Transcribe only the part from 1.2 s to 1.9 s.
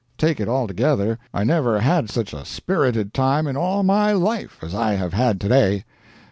I never